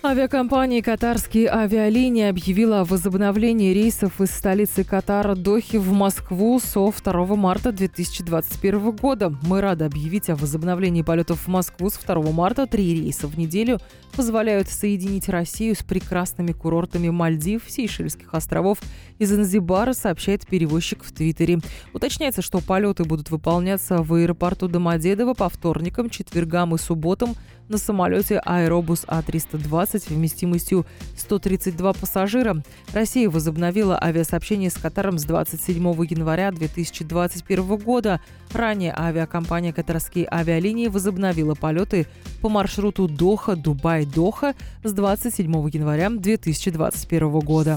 [0.00, 7.26] Авиакомпания «Катарские авиалинии» объявила о возобновлении рейсов из столицы Катара Дохи в Москву со 2
[7.34, 9.34] марта 2021 года.
[9.42, 12.68] Мы рады объявить о возобновлении полетов в Москву с 2 марта.
[12.68, 13.80] Три рейса в неделю
[14.14, 18.78] позволяют соединить Россию с прекрасными курортами Мальдив, Сейшельских островов
[19.18, 21.58] и Занзибара, сообщает перевозчик в Твиттере.
[21.92, 27.34] Уточняется, что полеты будут выполняться в аэропорту Домодедово по вторникам, четвергам и субботам
[27.68, 30.86] на самолете Аэробус А320 вместимостью
[31.16, 32.62] 132 пассажира.
[32.92, 38.20] Россия возобновила авиасообщение с Катаром с 27 января 2021 года.
[38.52, 42.06] Ранее авиакомпания «Катарские авиалинии» возобновила полеты
[42.40, 44.54] по маршруту Доха-Дубай-Доха
[44.84, 47.76] с 27 января 2021 года.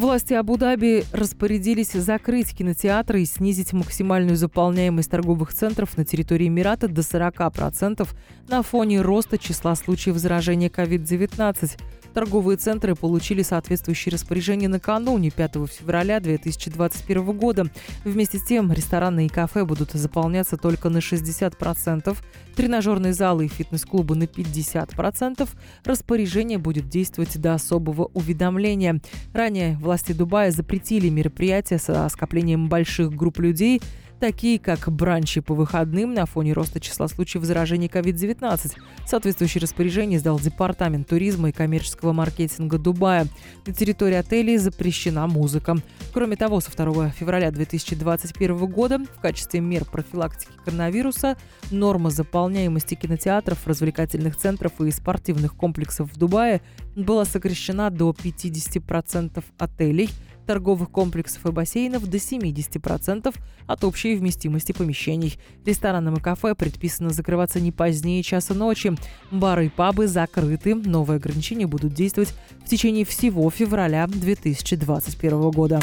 [0.00, 7.02] Власти Абу-Даби распорядились закрыть кинотеатры и снизить максимальную заполняемость торговых центров на территории Эмирата до
[7.02, 8.08] 40%
[8.48, 11.78] на фоне роста числа случаев заражения COVID-19.
[12.14, 17.66] Торговые центры получили соответствующие распоряжения накануне 5 февраля 2021 года.
[18.04, 22.16] Вместе с тем, рестораны и кафе будут заполняться только на 60%,
[22.56, 25.48] тренажерные залы и фитнес-клубы на 50%.
[25.84, 29.00] Распоряжение будет действовать до особого уведомления.
[29.32, 33.80] Ранее власти Дубая запретили мероприятия со скоплением больших групп людей–
[34.20, 38.76] такие как бранчи по выходным на фоне роста числа случаев заражения COVID-19.
[39.06, 43.26] Соответствующее распоряжение издал Департамент туризма и коммерческого маркетинга Дубая.
[43.66, 45.76] На территории отелей запрещена музыка.
[46.12, 51.36] Кроме того, со 2 февраля 2021 года в качестве мер профилактики коронавируса
[51.70, 56.60] норма заполняемости кинотеатров, развлекательных центров и спортивных комплексов в Дубае
[56.94, 60.10] была сокращена до 50% отелей–
[60.50, 63.32] торговых комплексов и бассейнов до 70%
[63.68, 65.38] от общей вместимости помещений.
[65.64, 68.96] Ресторанам и кафе предписано закрываться не позднее часа ночи.
[69.30, 70.74] Бары и пабы закрыты.
[70.74, 72.34] Новые ограничения будут действовать
[72.64, 75.80] в течение всего февраля 2021 года.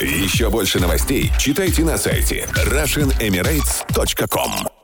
[0.00, 4.77] Еще больше новостей читайте на сайте RussianEmirates.com